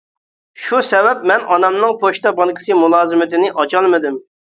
شۇ 0.61 0.79
سەۋەب 0.87 1.27
مەن 1.33 1.45
ئانامنىڭ 1.57 1.95
پوچتا 2.01 2.35
بانكىسى 2.43 2.81
مۇلازىمىتىنى 2.83 3.57
ئاچالمىدىم. 3.57 4.23